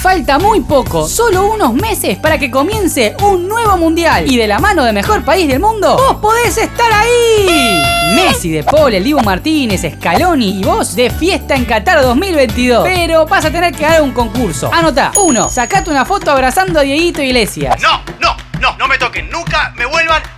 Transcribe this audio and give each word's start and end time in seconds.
Falta 0.00 0.38
muy 0.38 0.60
poco, 0.60 1.06
solo 1.06 1.52
unos 1.52 1.74
meses 1.74 2.16
para 2.16 2.38
que 2.38 2.50
comience 2.50 3.14
un 3.22 3.46
nuevo 3.46 3.76
mundial. 3.76 4.24
Y 4.26 4.38
de 4.38 4.46
la 4.46 4.58
mano 4.58 4.82
de 4.82 4.94
mejor 4.94 5.22
país 5.26 5.46
del 5.46 5.60
mundo, 5.60 5.94
vos 5.94 6.16
podés 6.16 6.56
estar 6.56 6.90
ahí. 6.90 7.82
Messi, 8.14 8.50
De 8.50 8.64
Paul, 8.64 8.94
el 8.94 9.04
Dibu 9.04 9.20
Martínez, 9.20 9.82
Scaloni 9.82 10.58
y 10.58 10.64
vos 10.64 10.96
de 10.96 11.10
fiesta 11.10 11.54
en 11.54 11.66
Qatar 11.66 12.00
2022. 12.00 12.82
Pero 12.82 13.26
vas 13.26 13.44
a 13.44 13.50
tener 13.50 13.74
que 13.74 13.82
dar 13.82 14.00
un 14.00 14.12
concurso. 14.12 14.70
Anota, 14.72 15.12
uno, 15.22 15.50
sacate 15.50 15.90
una 15.90 16.06
foto 16.06 16.30
abrazando 16.30 16.80
a 16.80 16.82
Dieguito 16.82 17.20
Iglesias. 17.20 17.76
No, 17.82 18.00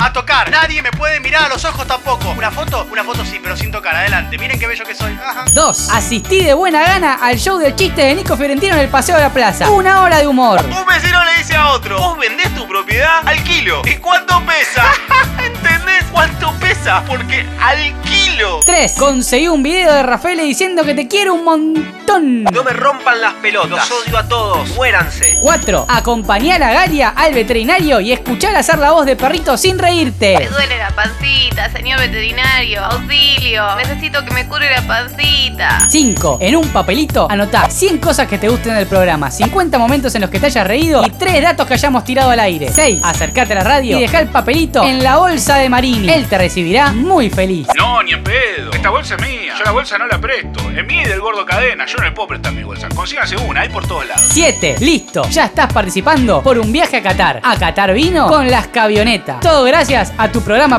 a 0.00 0.12
tocar. 0.12 0.50
Nadie 0.50 0.82
me 0.82 0.90
puede 0.92 1.20
mirar 1.20 1.44
a 1.44 1.48
los 1.48 1.64
ojos 1.64 1.86
tampoco. 1.86 2.30
¿Una 2.30 2.50
foto? 2.50 2.86
Una 2.90 3.04
foto 3.04 3.24
sí, 3.24 3.38
pero 3.42 3.56
sin 3.56 3.70
tocar. 3.70 3.94
Adelante. 3.94 4.38
Miren 4.38 4.58
qué 4.58 4.66
bello 4.66 4.84
que 4.84 4.94
soy. 4.94 5.12
Ajá. 5.12 5.44
2. 5.52 5.90
Asistí 5.90 6.42
de 6.42 6.54
buena 6.54 6.80
gana 6.82 7.14
al 7.14 7.36
show 7.38 7.58
de 7.58 7.74
chistes 7.76 8.04
de 8.04 8.14
Nico 8.14 8.36
Fiorentino 8.36 8.74
en 8.74 8.80
el 8.80 8.88
Paseo 8.88 9.16
de 9.16 9.22
la 9.22 9.30
Plaza. 9.30 9.68
Una 9.70 10.02
hora 10.02 10.18
de 10.18 10.26
humor. 10.26 10.64
Un 10.64 10.86
vecino 10.86 11.22
le 11.24 11.36
dice 11.38 11.54
a 11.54 11.68
otro, 11.68 11.98
vos 11.98 12.18
vendés 12.18 12.54
tu 12.54 12.66
propiedad 12.66 13.20
al 13.26 13.42
kilo. 13.44 13.82
¿Y 13.84 13.96
cuánto 13.96 14.42
pesa? 14.46 14.84
¿Entendés? 15.38 16.04
¿Cuánto 16.10 16.52
pesa? 16.54 17.04
Porque 17.06 17.46
al 17.60 17.78
kilo. 18.02 18.09
3. 18.80 18.94
Conseguí 18.98 19.46
un 19.48 19.62
video 19.62 19.92
de 19.92 20.02
Rafael 20.02 20.38
diciendo 20.38 20.82
que 20.84 20.94
te 20.94 21.06
quiere 21.06 21.30
un 21.30 21.44
montón. 21.44 22.44
No 22.44 22.64
me 22.64 22.70
rompan 22.72 23.20
las 23.20 23.34
pelotas. 23.34 23.70
Los 23.70 23.90
odio 23.90 24.16
a 24.16 24.26
todos. 24.26 24.70
Muéranse. 24.74 25.36
4. 25.38 25.84
Acompañar 25.86 26.62
a 26.62 26.72
Galia 26.72 27.10
al 27.10 27.34
veterinario 27.34 28.00
y 28.00 28.12
escuchar 28.12 28.56
hacer 28.56 28.78
la 28.78 28.92
voz 28.92 29.04
de 29.04 29.16
perrito 29.16 29.58
sin 29.58 29.76
Me 29.76 29.82
reírte. 29.82 30.48
duele 30.50 30.78
la 30.78 30.79
pancita, 31.00 31.70
señor 31.70 31.98
veterinario. 31.98 32.84
Auxilio. 32.84 33.74
Necesito 33.76 34.22
que 34.24 34.34
me 34.34 34.46
cure 34.46 34.70
la 34.70 34.82
pancita. 34.82 35.86
5. 35.88 36.38
En 36.42 36.56
un 36.56 36.68
papelito 36.68 37.26
anotá 37.30 37.70
100 37.70 37.98
cosas 37.98 38.28
que 38.28 38.36
te 38.36 38.48
gusten 38.48 38.74
del 38.74 38.86
programa, 38.86 39.30
50 39.30 39.78
momentos 39.78 40.14
en 40.14 40.20
los 40.20 40.30
que 40.30 40.38
te 40.38 40.46
hayas 40.46 40.66
reído 40.66 41.02
y 41.06 41.10
3 41.10 41.42
datos 41.42 41.66
que 41.66 41.74
hayamos 41.74 42.04
tirado 42.04 42.30
al 42.30 42.40
aire. 42.40 42.68
6. 42.70 43.00
Acercate 43.02 43.52
a 43.52 43.56
la 43.56 43.64
radio 43.64 43.96
y 43.96 44.00
deja 44.00 44.20
el 44.20 44.28
papelito 44.28 44.84
en 44.84 45.02
la 45.02 45.16
bolsa 45.16 45.56
de 45.56 45.70
Marini. 45.70 46.10
Él 46.10 46.26
te 46.26 46.36
recibirá 46.36 46.92
muy 46.92 47.30
feliz. 47.30 47.66
No, 47.76 48.02
ni 48.02 48.12
en 48.12 48.22
pedo. 48.22 48.70
Esta 48.72 48.90
bolsa 48.90 49.14
es 49.14 49.22
mía. 49.22 49.54
Yo 49.58 49.64
la 49.64 49.70
bolsa 49.70 49.96
no 49.96 50.06
la 50.06 50.20
presto. 50.20 50.60
Es 50.70 50.86
mía 50.86 51.02
y 51.04 51.08
del 51.08 51.20
gordo 51.20 51.46
cadena. 51.46 51.86
Yo 51.86 51.96
no 51.96 52.04
le 52.04 52.12
puedo 52.12 52.28
prestar 52.28 52.52
mi 52.52 52.62
bolsa. 52.62 52.88
Consíganse 52.94 53.36
una, 53.36 53.62
hay 53.62 53.70
por 53.70 53.86
todos 53.86 54.06
lados. 54.06 54.26
7. 54.30 54.76
Listo, 54.80 55.26
ya 55.30 55.46
estás 55.46 55.72
participando 55.72 56.42
por 56.42 56.58
un 56.58 56.70
viaje 56.70 56.98
a 56.98 57.02
Qatar. 57.02 57.40
A 57.42 57.56
Qatar 57.56 57.94
vino 57.94 58.26
con 58.26 58.50
las 58.50 58.68
camionetas. 58.68 59.40
Todo 59.40 59.64
gracias 59.64 60.12
a 60.18 60.28
tu 60.28 60.42
programa 60.42 60.78